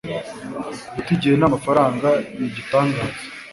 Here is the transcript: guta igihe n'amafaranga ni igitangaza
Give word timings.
guta 0.95 1.09
igihe 1.15 1.35
n'amafaranga 1.37 2.09
ni 2.37 2.45
igitangaza 2.49 3.21